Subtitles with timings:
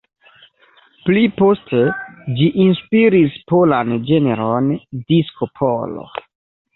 [1.01, 1.81] Pli poste
[2.39, 4.71] ĝi inspiris polan ĝenron
[5.13, 6.07] disko-polo.